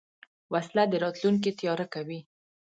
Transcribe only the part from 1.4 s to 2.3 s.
تیاره کوي